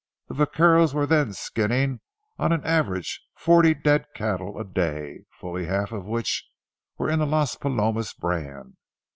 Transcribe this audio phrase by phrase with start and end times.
[0.29, 1.99] The vaqueros were then skinning
[2.39, 6.43] on an average forty dead cattle a day, fully a half of which
[6.97, 8.77] were in the Las Palomas brand.